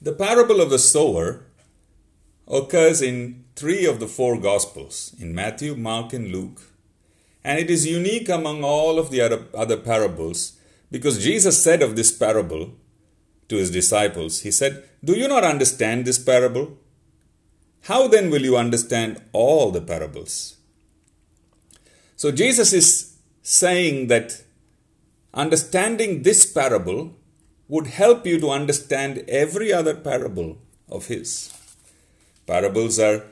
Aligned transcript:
The 0.00 0.12
parable 0.12 0.60
of 0.60 0.70
the 0.70 0.78
sower 0.78 1.44
occurs 2.46 3.02
in 3.02 3.44
three 3.56 3.84
of 3.84 3.98
the 3.98 4.06
four 4.06 4.38
Gospels 4.38 5.14
in 5.18 5.34
Matthew, 5.34 5.74
Mark, 5.74 6.12
and 6.12 6.30
Luke. 6.30 6.62
And 7.42 7.58
it 7.58 7.68
is 7.68 7.86
unique 7.86 8.28
among 8.28 8.62
all 8.62 8.98
of 8.98 9.10
the 9.10 9.20
other, 9.20 9.46
other 9.54 9.76
parables 9.76 10.58
because 10.90 11.22
Jesus 11.22 11.62
said 11.62 11.82
of 11.82 11.96
this 11.96 12.12
parable 12.12 12.74
to 13.48 13.56
his 13.56 13.70
disciples, 13.70 14.42
He 14.42 14.50
said, 14.50 14.84
Do 15.04 15.14
you 15.14 15.26
not 15.26 15.44
understand 15.44 16.04
this 16.04 16.18
parable? 16.18 16.78
How 17.82 18.06
then 18.06 18.30
will 18.30 18.42
you 18.42 18.56
understand 18.56 19.20
all 19.32 19.70
the 19.70 19.80
parables? 19.80 20.56
So 22.16 22.30
Jesus 22.30 22.72
is 22.72 23.16
saying 23.42 24.08
that 24.08 24.42
understanding 25.34 26.22
this 26.22 26.44
parable 26.50 27.16
would 27.68 27.86
help 27.86 28.26
you 28.26 28.40
to 28.40 28.50
understand 28.50 29.24
every 29.28 29.72
other 29.72 29.94
parable 29.94 30.58
of 30.88 31.06
his. 31.06 31.52
Parables 32.46 32.98
are 32.98 33.24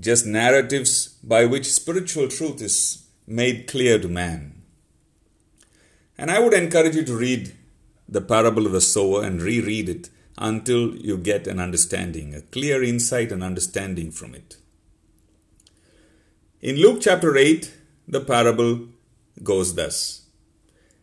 just 0.00 0.24
narratives 0.24 1.08
by 1.22 1.44
which 1.44 1.72
spiritual 1.72 2.28
truth 2.28 2.62
is 2.62 3.06
made 3.26 3.66
clear 3.66 3.98
to 3.98 4.08
man. 4.08 4.62
And 6.16 6.30
I 6.30 6.38
would 6.38 6.54
encourage 6.54 6.94
you 6.94 7.04
to 7.04 7.16
read 7.16 7.54
the 8.08 8.20
parable 8.20 8.66
of 8.66 8.72
the 8.72 8.80
sower 8.80 9.24
and 9.24 9.42
reread 9.42 9.88
it 9.88 10.10
until 10.38 10.94
you 10.94 11.16
get 11.18 11.46
an 11.46 11.58
understanding, 11.58 12.34
a 12.34 12.42
clear 12.42 12.82
insight 12.82 13.32
and 13.32 13.42
understanding 13.42 14.12
from 14.12 14.34
it. 14.34 14.56
In 16.60 16.76
Luke 16.76 17.00
chapter 17.02 17.36
8, 17.36 17.72
the 18.06 18.20
parable 18.20 18.88
goes 19.42 19.74
thus 19.74 20.25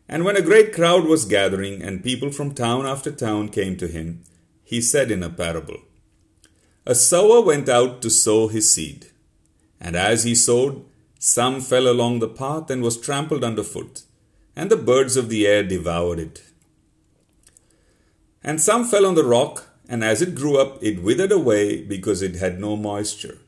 And 0.08 0.24
when 0.24 0.36
a 0.36 0.42
great 0.42 0.72
crowd 0.74 1.04
was 1.04 1.24
gathering, 1.24 1.82
and 1.82 2.04
people 2.04 2.30
from 2.30 2.54
town 2.54 2.86
after 2.86 3.10
town 3.10 3.48
came 3.48 3.76
to 3.78 3.88
him, 3.88 4.22
he 4.62 4.80
said 4.80 5.10
in 5.10 5.22
a 5.22 5.30
parable 5.30 5.78
A 6.86 6.94
sower 6.94 7.40
went 7.40 7.68
out 7.68 8.02
to 8.02 8.10
sow 8.10 8.48
his 8.48 8.70
seed. 8.70 9.06
And 9.80 9.96
as 9.96 10.24
he 10.24 10.34
sowed, 10.34 10.84
some 11.18 11.62
fell 11.62 11.88
along 11.88 12.18
the 12.18 12.28
path 12.28 12.68
and 12.70 12.82
was 12.82 13.00
trampled 13.00 13.44
underfoot, 13.44 14.02
and 14.54 14.70
the 14.70 14.76
birds 14.76 15.16
of 15.16 15.30
the 15.30 15.46
air 15.46 15.62
devoured 15.62 16.18
it. 16.18 16.42
And 18.42 18.60
some 18.60 18.84
fell 18.84 19.06
on 19.06 19.14
the 19.14 19.24
rock, 19.24 19.70
and 19.88 20.04
as 20.04 20.20
it 20.20 20.34
grew 20.34 20.58
up, 20.58 20.82
it 20.82 21.02
withered 21.02 21.32
away 21.32 21.82
because 21.82 22.20
it 22.20 22.36
had 22.36 22.60
no 22.60 22.76
moisture. 22.76 23.38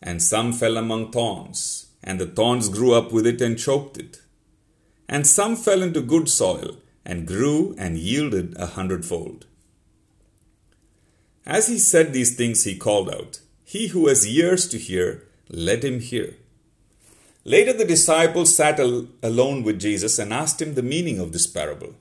And 0.00 0.22
some 0.22 0.52
fell 0.52 0.76
among 0.76 1.10
thorns, 1.10 1.86
and 2.04 2.20
the 2.20 2.26
thorns 2.26 2.68
grew 2.68 2.94
up 2.94 3.10
with 3.12 3.26
it 3.26 3.40
and 3.40 3.58
choked 3.58 3.98
it. 3.98 4.19
And 5.10 5.26
some 5.26 5.56
fell 5.56 5.82
into 5.82 6.00
good 6.00 6.28
soil, 6.28 6.76
and 7.04 7.26
grew 7.26 7.74
and 7.76 7.98
yielded 7.98 8.54
a 8.56 8.66
hundredfold. 8.66 9.46
As 11.44 11.66
he 11.66 11.78
said 11.78 12.12
these 12.12 12.36
things, 12.36 12.62
he 12.62 12.76
called 12.76 13.10
out, 13.10 13.40
He 13.64 13.88
who 13.88 14.06
has 14.06 14.24
ears 14.24 14.68
to 14.68 14.78
hear, 14.78 15.26
let 15.48 15.84
him 15.84 15.98
hear. 15.98 16.36
Later, 17.44 17.72
the 17.72 17.84
disciples 17.84 18.54
sat 18.54 18.78
al- 18.78 19.08
alone 19.20 19.64
with 19.64 19.80
Jesus 19.80 20.20
and 20.20 20.32
asked 20.32 20.62
him 20.62 20.74
the 20.74 20.90
meaning 20.94 21.18
of 21.18 21.32
this 21.32 21.48
parable. 21.48 21.96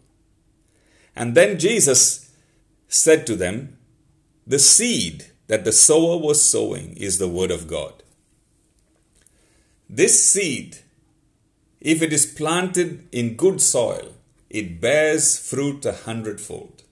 And 1.15 1.33
then 1.33 1.57
Jesus 1.57 2.29
said 2.87 3.25
to 3.25 3.35
them, 3.35 3.79
The 4.45 4.59
seed 4.59 5.25
that 5.47 5.65
the 5.65 5.71
sower 5.71 6.17
was 6.17 6.47
sowing 6.47 6.95
is 6.95 7.17
the 7.17 7.27
word 7.27 7.49
of 7.49 7.67
God. 7.67 8.03
This 9.89 10.29
seed, 10.29 10.77
if 11.81 12.01
it 12.01 12.11
is 12.11 12.25
planted 12.25 13.07
in 13.11 13.35
good 13.35 13.61
soil, 13.61 14.13
it 14.49 14.81
bears 14.81 15.37
fruit 15.37 15.85
a 15.85 15.93
hundredfold. 15.93 16.83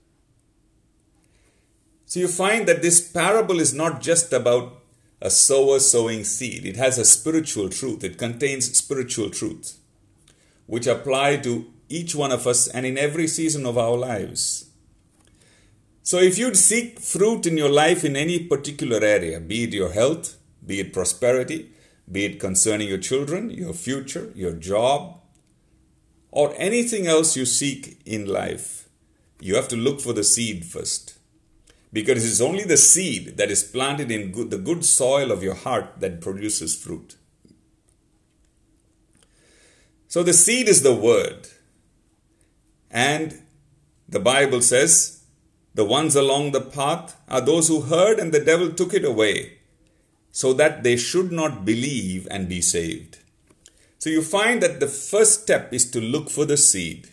So 2.06 2.22
you 2.22 2.28
find 2.28 2.68
that 2.68 2.82
this 2.82 3.02
parable 3.02 3.60
is 3.60 3.74
not 3.74 4.02
just 4.02 4.32
about 4.32 4.82
a 5.20 5.30
sower 5.30 5.80
sowing 5.80 6.24
seed. 6.24 6.66
It 6.66 6.78
has 6.78 6.98
a 6.98 7.06
spiritual 7.06 7.70
truth. 7.70 8.04
It 8.04 8.18
contains 8.18 8.78
spiritual 8.78 9.30
truth, 9.30 9.78
which 10.68 10.88
apply 10.88 11.38
to 11.38 11.72
each 11.90 12.16
one 12.16 12.32
of 12.32 12.48
us 12.48 12.68
and 12.68 12.86
in 12.86 12.98
every 12.98 13.28
season 13.28 13.66
of 13.66 13.78
our 13.78 13.98
lives. 13.98 14.70
So 16.04 16.20
if 16.20 16.38
you'd 16.38 16.56
seek 16.56 17.00
fruit 17.00 17.46
in 17.46 17.58
your 17.58 17.70
life 17.70 18.06
in 18.06 18.16
any 18.16 18.40
particular 18.40 19.04
area, 19.04 19.42
be 19.42 19.66
it 19.66 19.74
your 19.74 19.92
health, 19.92 20.38
be 20.66 20.80
it 20.80 20.94
prosperity, 20.94 21.72
be 22.10 22.26
it 22.26 22.40
concerning 22.40 22.88
your 22.88 22.98
children, 22.98 23.50
your 23.50 23.74
future, 23.74 24.32
your 24.36 24.54
job, 24.54 25.20
or 26.32 26.54
anything 26.58 27.08
else 27.08 27.36
you 27.36 27.46
seek 27.46 28.00
in 28.06 28.26
life, 28.26 28.88
you 29.40 29.56
have 29.56 29.68
to 29.68 29.76
look 29.76 30.00
for 30.00 30.14
the 30.14 30.24
seed 30.24 30.66
first. 30.66 31.18
Because 31.92 32.24
it 32.24 32.28
is 32.28 32.42
only 32.42 32.64
the 32.64 32.78
seed 32.78 33.38
that 33.38 33.50
is 33.50 33.64
planted 33.64 34.12
in 34.12 34.32
good, 34.32 34.52
the 34.52 34.58
good 34.58 34.84
soil 34.84 35.32
of 35.32 35.42
your 35.42 35.56
heart 35.56 36.00
that 36.00 36.22
produces 36.22 36.76
fruit. 36.76 37.16
So 40.08 40.24
the 40.24 40.34
seed 40.34 40.68
is 40.68 40.84
the 40.84 40.96
word. 40.96 41.48
And 42.92 43.42
the 44.08 44.20
Bible 44.20 44.62
says, 44.62 45.24
the 45.74 45.86
ones 45.86 46.16
along 46.16 46.52
the 46.52 46.62
path 46.62 47.16
are 47.28 47.42
those 47.42 47.68
who 47.68 47.82
heard 47.82 48.20
and 48.20 48.34
the 48.34 48.44
devil 48.44 48.72
took 48.72 48.94
it 48.94 49.06
away, 49.06 49.57
so 50.38 50.54
that 50.54 50.84
they 50.84 50.96
should 50.96 51.32
not 51.32 51.66
believe 51.66 52.28
and 52.30 52.48
be 52.48 52.62
saved. 52.62 53.18
So 53.98 54.12
you 54.12 54.22
find 54.22 54.62
that 54.62 54.80
the 54.80 54.88
first 54.88 55.42
step 55.42 55.74
is 55.74 55.90
to 55.90 56.00
look 56.00 56.30
for 56.30 56.46
the 56.46 56.58
seed. 56.58 57.08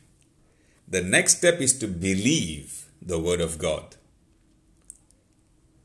The 0.87 1.01
next 1.01 1.39
step 1.39 1.59
is 1.62 1.79
to 1.79 1.89
believe 1.89 2.85
the 3.01 3.19
word 3.19 3.41
of 3.41 3.57
God. 3.57 3.97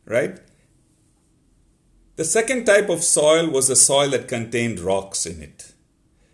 Right? 0.04 0.38
The 2.18 2.26
second 2.26 2.66
type 2.66 2.90
of 2.90 3.06
soil 3.06 3.50
was 3.50 3.70
a 3.70 3.78
soil 3.78 4.10
that 4.10 4.28
contained 4.28 4.82
rocks 4.82 5.26
in 5.26 5.42
it. 5.42 5.72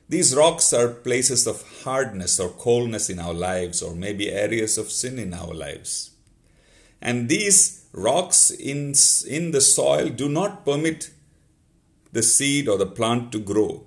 These 0.10 0.36
rocks 0.36 0.74
are 0.74 0.90
places 0.90 1.46
of 1.46 1.84
hardness 1.84 2.40
or 2.40 2.50
coldness 2.50 3.12
in 3.12 3.20
our 3.20 3.36
lives, 3.36 3.84
or 3.84 3.94
maybe 3.94 4.32
areas 4.32 4.80
of 4.80 4.90
sin 4.90 5.20
in 5.20 5.36
our 5.36 5.54
lives. 5.54 6.15
And 7.06 7.30
these 7.30 7.86
rocks 7.94 8.50
in, 8.50 8.96
in 9.28 9.52
the 9.52 9.62
soil 9.62 10.10
do 10.10 10.28
not 10.28 10.66
permit 10.66 11.12
the 12.12 12.24
seed 12.24 12.68
or 12.68 12.80
the 12.80 12.88
plant 12.88 13.32
to 13.34 13.40
grow. 13.40 13.86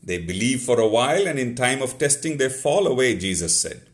They 0.00 0.18
believe 0.18 0.62
for 0.62 0.78
a 0.78 0.86
while, 0.86 1.26
and 1.26 1.40
in 1.40 1.56
time 1.56 1.82
of 1.82 1.98
testing, 1.98 2.36
they 2.36 2.48
fall 2.48 2.86
away, 2.86 3.16
Jesus 3.16 3.60
said. 3.60 3.88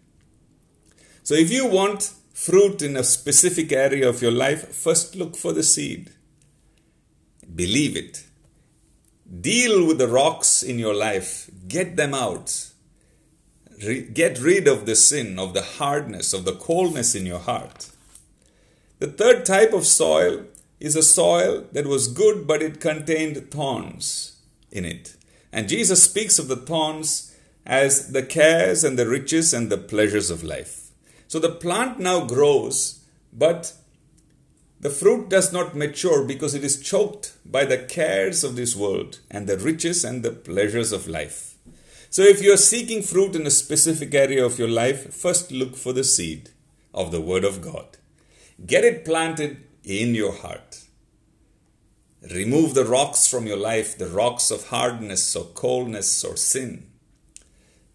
So 1.22 1.34
if 1.34 1.50
you 1.50 1.66
want 1.66 2.12
fruit 2.34 2.82
in 2.82 2.94
a 2.94 3.04
specific 3.04 3.72
area 3.72 4.06
of 4.06 4.20
your 4.20 4.32
life, 4.32 4.68
first 4.68 5.16
look 5.16 5.34
for 5.34 5.54
the 5.54 5.62
seed. 5.62 6.10
Believe 7.54 7.96
it. 7.96 8.26
Deal 9.40 9.86
with 9.86 9.96
the 9.96 10.08
rocks 10.08 10.62
in 10.62 10.78
your 10.78 10.94
life. 10.94 11.50
Get 11.66 11.96
them 11.96 12.12
out. 12.12 12.70
Re- 13.84 14.02
get 14.02 14.40
rid 14.40 14.66
of 14.66 14.86
the 14.86 14.96
sin, 14.96 15.38
of 15.38 15.54
the 15.54 15.62
hardness, 15.62 16.32
of 16.32 16.44
the 16.44 16.54
coldness 16.54 17.14
in 17.14 17.26
your 17.26 17.38
heart. 17.38 17.90
The 18.98 19.06
third 19.06 19.44
type 19.44 19.72
of 19.72 19.86
soil 19.86 20.44
is 20.80 20.96
a 20.96 21.02
soil 21.02 21.66
that 21.72 21.86
was 21.86 22.08
good, 22.08 22.46
but 22.46 22.62
it 22.62 22.80
contained 22.80 23.50
thorns 23.50 24.36
in 24.72 24.84
it. 24.84 25.16
And 25.52 25.68
Jesus 25.68 26.02
speaks 26.02 26.38
of 26.38 26.48
the 26.48 26.56
thorns 26.56 27.36
as 27.64 28.12
the 28.12 28.22
cares 28.22 28.82
and 28.82 28.98
the 28.98 29.08
riches 29.08 29.54
and 29.54 29.70
the 29.70 29.78
pleasures 29.78 30.30
of 30.30 30.42
life. 30.42 30.90
So 31.28 31.38
the 31.38 31.50
plant 31.50 31.98
now 31.98 32.24
grows, 32.24 33.04
but 33.32 33.74
the 34.80 34.90
fruit 34.90 35.28
does 35.28 35.52
not 35.52 35.76
mature 35.76 36.24
because 36.24 36.54
it 36.54 36.64
is 36.64 36.80
choked 36.80 37.36
by 37.44 37.64
the 37.64 37.78
cares 37.78 38.44
of 38.44 38.56
this 38.56 38.74
world 38.74 39.20
and 39.30 39.46
the 39.46 39.58
riches 39.58 40.04
and 40.04 40.22
the 40.22 40.30
pleasures 40.30 40.92
of 40.92 41.06
life. 41.08 41.47
So, 42.10 42.22
if 42.22 42.42
you 42.42 42.54
are 42.54 42.58
seeking 42.58 43.02
fruit 43.02 43.36
in 43.36 43.46
a 43.46 43.50
specific 43.50 44.14
area 44.14 44.44
of 44.44 44.58
your 44.58 44.68
life, 44.68 45.12
first 45.12 45.52
look 45.52 45.76
for 45.76 45.92
the 45.92 46.04
seed 46.04 46.50
of 46.94 47.12
the 47.12 47.20
Word 47.20 47.44
of 47.44 47.60
God. 47.60 47.98
Get 48.64 48.82
it 48.82 49.04
planted 49.04 49.62
in 49.84 50.14
your 50.14 50.32
heart. 50.32 50.84
Remove 52.34 52.74
the 52.74 52.86
rocks 52.86 53.28
from 53.28 53.46
your 53.46 53.58
life, 53.58 53.96
the 53.96 54.08
rocks 54.08 54.50
of 54.50 54.68
hardness 54.68 55.36
or 55.36 55.44
coldness 55.44 56.24
or 56.24 56.36
sin. 56.36 56.86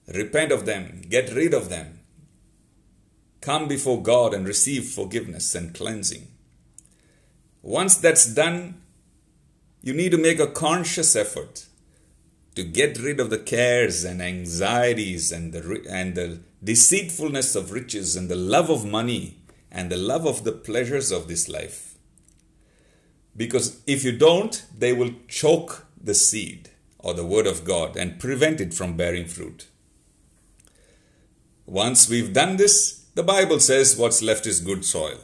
Repent 0.08 0.52
of 0.52 0.66
them, 0.66 1.02
get 1.10 1.34
rid 1.34 1.54
of 1.54 1.70
them. 1.70 2.00
Come 3.42 3.68
before 3.68 4.02
God 4.02 4.34
and 4.34 4.48
receive 4.48 4.86
forgiveness 4.86 5.56
and 5.56 5.74
cleansing. 5.74 6.28
Once 7.62 7.96
that's 7.96 8.32
done, 8.34 8.82
you 9.82 9.94
need 9.94 10.12
to 10.12 10.18
make 10.18 10.40
a 10.40 10.48
conscious 10.48 11.16
effort 11.16 11.66
to 12.56 12.64
get 12.64 13.00
rid 13.00 13.20
of 13.20 13.30
the 13.30 13.38
cares 13.38 14.04
and 14.04 14.22
anxieties 14.22 15.32
and 15.32 15.54
the, 15.54 15.86
and 15.90 16.16
the 16.16 16.40
deceitfulness 16.64 17.56
of 17.56 17.72
riches 17.72 18.16
and 18.16 18.30
the 18.30 18.36
love 18.36 18.70
of 18.70 18.86
money 18.86 19.38
and 19.72 19.92
the 19.92 19.98
love 19.98 20.26
of 20.26 20.44
the 20.44 20.52
pleasures 20.52 21.12
of 21.12 21.28
this 21.28 21.50
life. 21.50 21.96
Because 23.36 23.82
if 23.88 24.04
you 24.04 24.16
don't, 24.16 24.66
they 24.78 24.94
will 24.94 25.12
choke 25.28 25.88
the 26.00 26.14
seed 26.14 26.70
or 27.00 27.14
the 27.14 27.26
word 27.26 27.48
of 27.48 27.66
God 27.66 27.98
and 27.98 28.20
prevent 28.20 28.62
it 28.62 28.74
from 28.74 28.96
bearing 28.96 29.26
fruit. 29.26 29.68
Once 31.66 32.10
we've 32.10 32.34
done 32.34 32.58
this, 32.58 33.06
the 33.16 33.24
Bible 33.24 33.60
says 33.60 33.98
what's 33.98 34.22
left 34.22 34.46
is 34.46 34.60
good 34.60 34.84
soil. 34.86 35.20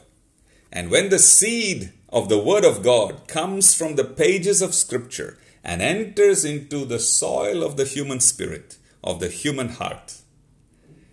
And 0.72 0.90
when 0.90 1.08
the 1.08 1.18
seed 1.18 1.92
of 2.08 2.28
the 2.28 2.38
Word 2.38 2.64
of 2.64 2.82
God 2.82 3.26
comes 3.26 3.74
from 3.74 3.96
the 3.96 4.04
pages 4.04 4.62
of 4.62 4.74
Scripture 4.74 5.38
and 5.62 5.82
enters 5.82 6.44
into 6.44 6.84
the 6.84 6.98
soil 6.98 7.62
of 7.62 7.76
the 7.76 7.84
human 7.84 8.20
spirit, 8.20 8.78
of 9.02 9.20
the 9.20 9.28
human 9.28 9.68
heart, 9.68 10.16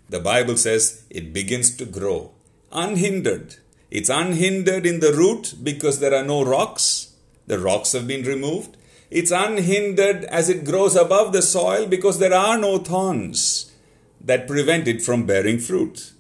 the 0.09 0.19
Bible 0.19 0.55
says 0.55 1.03
it 1.09 1.33
begins 1.33 1.75
to 1.77 1.85
grow 1.85 2.31
unhindered. 2.71 3.55
It's 3.89 4.09
unhindered 4.09 4.85
in 4.85 4.99
the 4.99 5.13
root 5.13 5.55
because 5.63 5.99
there 5.99 6.13
are 6.13 6.23
no 6.23 6.43
rocks. 6.43 7.13
The 7.47 7.59
rocks 7.59 7.93
have 7.93 8.07
been 8.07 8.23
removed. 8.23 8.75
It's 9.09 9.31
unhindered 9.31 10.25
as 10.25 10.49
it 10.49 10.65
grows 10.65 10.95
above 10.95 11.31
the 11.31 11.41
soil 11.41 11.87
because 11.87 12.19
there 12.19 12.33
are 12.33 12.57
no 12.57 12.77
thorns 12.77 13.71
that 14.19 14.47
prevent 14.47 14.87
it 14.87 15.01
from 15.01 15.25
bearing 15.25 15.59
fruit. 15.59 16.11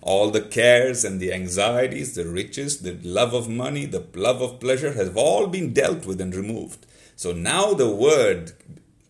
All 0.00 0.30
the 0.30 0.40
cares 0.40 1.04
and 1.04 1.20
the 1.20 1.32
anxieties, 1.32 2.16
the 2.16 2.24
riches, 2.24 2.80
the 2.80 2.98
love 3.04 3.34
of 3.34 3.48
money, 3.48 3.86
the 3.86 4.04
love 4.14 4.42
of 4.42 4.58
pleasure 4.58 4.94
have 4.94 5.16
all 5.16 5.46
been 5.46 5.72
dealt 5.72 6.04
with 6.04 6.20
and 6.20 6.34
removed. 6.34 6.84
So 7.16 7.32
now 7.32 7.74
the 7.74 7.90
word 7.90 8.52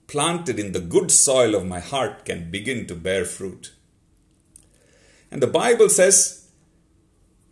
planted 0.06 0.58
in 0.58 0.72
the 0.72 0.80
good 0.80 1.10
soil 1.10 1.54
of 1.54 1.66
my 1.66 1.80
heart 1.80 2.24
can 2.24 2.50
begin 2.50 2.86
to 2.86 2.94
bear 2.94 3.24
fruit. 3.24 3.72
And 5.30 5.42
the 5.42 5.46
Bible 5.46 5.88
says, 5.88 6.48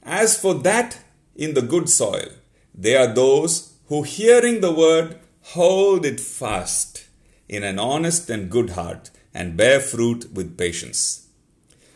as 0.03 0.39
for 0.39 0.55
that 0.55 0.99
in 1.35 1.55
the 1.55 1.63
good 1.63 1.89
soil, 1.89 2.29
they 2.75 2.97
are 2.97 3.13
those 3.13 3.75
who, 3.87 4.03
hearing 4.03 4.61
the 4.61 4.73
word, 4.73 5.19
hold 5.41 6.05
it 6.05 6.21
fast 6.21 7.07
in 7.49 7.65
an 7.65 7.79
honest 7.79 8.29
and 8.29 8.51
good 8.51 8.71
heart 8.71 9.11
and 9.33 9.57
bear 9.57 9.81
fruit 9.81 10.33
with 10.33 10.59
patience. 10.59 11.29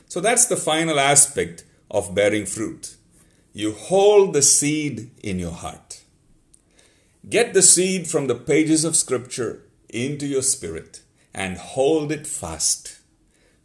So 0.08 0.20
that's 0.20 0.46
the 0.46 0.56
final 0.56 0.98
aspect 0.98 1.64
of 1.90 2.14
bearing 2.14 2.46
fruit. 2.46 2.96
You 3.52 3.72
hold 3.72 4.32
the 4.32 4.42
seed 4.42 5.10
in 5.22 5.38
your 5.38 5.52
heart. 5.52 6.03
Get 7.28 7.54
the 7.54 7.62
seed 7.62 8.06
from 8.06 8.26
the 8.26 8.34
pages 8.34 8.84
of 8.84 8.96
Scripture 8.96 9.62
into 9.88 10.26
your 10.26 10.42
spirit 10.42 11.00
and 11.32 11.56
hold 11.56 12.12
it 12.12 12.26
fast. 12.26 12.98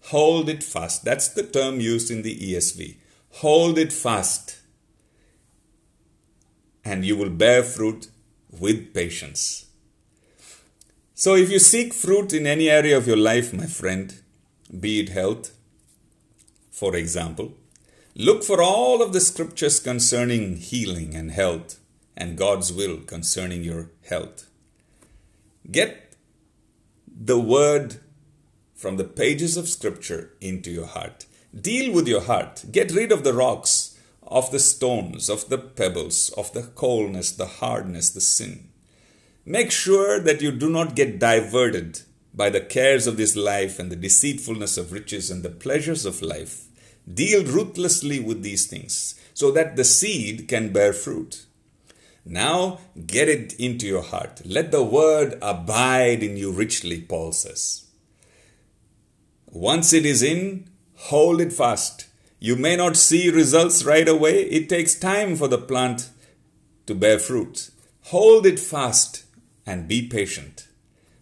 Hold 0.05 0.47
it 0.47 0.63
fast. 0.63 1.03
That's 1.03 1.27
the 1.27 1.43
term 1.43 1.79
used 1.79 2.09
in 2.09 2.21
the 2.21 2.37
ESV. 2.37 2.97
Hold 3.31 3.77
it 3.77 3.91
fast. 3.91 4.59
And 6.85 7.03
you 7.03 7.17
will 7.17 7.29
bear 7.29 7.63
fruit 7.63 8.07
with 8.49 8.93
patience. 8.93 9.65
So, 11.13 11.35
if 11.35 11.51
you 11.51 11.59
seek 11.59 11.93
fruit 11.93 12.31
in 12.31 12.47
any 12.47 12.69
area 12.69 12.97
of 12.97 13.05
your 13.05 13.17
life, 13.17 13.53
my 13.53 13.65
friend, 13.65 14.21
be 14.79 15.01
it 15.01 15.09
health, 15.09 15.51
for 16.71 16.95
example, 16.95 17.55
look 18.15 18.43
for 18.43 18.63
all 18.63 19.01
of 19.01 19.11
the 19.11 19.19
scriptures 19.19 19.81
concerning 19.81 20.55
healing 20.55 21.13
and 21.13 21.31
health 21.31 21.78
and 22.19 22.37
God's 22.37 22.71
will 22.71 22.97
concerning 22.97 23.63
your 23.63 23.89
health. 24.07 24.49
Get 25.71 26.13
the 27.07 27.39
word 27.39 28.01
from 28.75 28.97
the 28.97 29.03
pages 29.03 29.57
of 29.57 29.67
scripture 29.67 30.33
into 30.39 30.69
your 30.69 30.87
heart. 30.87 31.25
Deal 31.59 31.93
with 31.93 32.07
your 32.07 32.21
heart. 32.21 32.65
Get 32.71 32.91
rid 32.91 33.11
of 33.11 33.23
the 33.23 33.33
rocks, 33.33 33.97
of 34.21 34.51
the 34.51 34.59
stones, 34.59 35.29
of 35.29 35.49
the 35.49 35.57
pebbles, 35.57 36.29
of 36.37 36.53
the 36.53 36.63
coldness, 36.63 37.31
the 37.31 37.47
hardness, 37.47 38.11
the 38.11 38.21
sin. 38.21 38.69
Make 39.45 39.71
sure 39.71 40.19
that 40.19 40.41
you 40.41 40.51
do 40.51 40.69
not 40.69 40.95
get 40.95 41.19
diverted 41.19 42.01
by 42.33 42.49
the 42.49 42.61
cares 42.61 43.07
of 43.07 43.17
this 43.17 43.35
life 43.35 43.79
and 43.79 43.91
the 43.91 43.95
deceitfulness 43.95 44.77
of 44.77 44.91
riches 44.91 45.31
and 45.31 45.41
the 45.41 45.49
pleasures 45.49 46.05
of 46.05 46.21
life. 46.21 46.65
Deal 47.11 47.43
ruthlessly 47.43 48.19
with 48.19 48.43
these 48.43 48.67
things 48.67 49.19
so 49.33 49.51
that 49.51 49.75
the 49.75 49.83
seed 49.83 50.47
can 50.47 50.71
bear 50.71 50.93
fruit. 50.93 51.45
Now 52.25 52.79
get 53.05 53.29
it 53.29 53.53
into 53.53 53.87
your 53.87 54.03
heart. 54.03 54.41
Let 54.45 54.71
the 54.71 54.83
word 54.83 55.37
abide 55.41 56.23
in 56.23 56.37
you 56.37 56.51
richly, 56.51 57.01
Paul 57.01 57.31
says. 57.31 57.85
Once 59.47 59.93
it 59.93 60.05
is 60.05 60.21
in, 60.21 60.69
hold 60.95 61.41
it 61.41 61.51
fast. 61.51 62.07
You 62.39 62.55
may 62.55 62.75
not 62.75 62.95
see 62.95 63.29
results 63.29 63.83
right 63.83 64.07
away. 64.07 64.43
It 64.43 64.69
takes 64.69 64.95
time 64.95 65.35
for 65.35 65.47
the 65.47 65.57
plant 65.57 66.09
to 66.85 66.95
bear 66.95 67.19
fruit. 67.19 67.71
Hold 68.05 68.45
it 68.45 68.59
fast 68.59 69.23
and 69.65 69.87
be 69.87 70.07
patient. 70.07 70.67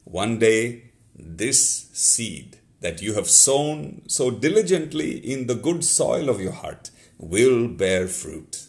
One 0.03 0.39
day, 0.39 0.91
this 1.15 1.89
seed 1.93 2.59
that 2.81 3.01
you 3.01 3.15
have 3.15 3.29
sown 3.29 4.03
so 4.07 4.29
diligently 4.29 5.17
in 5.17 5.47
the 5.47 5.55
good 5.55 5.83
soil 5.83 6.29
of 6.29 6.39
your 6.39 6.51
heart 6.51 6.91
will 7.17 7.67
bear 7.67 8.07
fruit. 8.07 8.67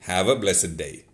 Have 0.00 0.28
a 0.28 0.36
blessed 0.36 0.76
day. 0.76 1.06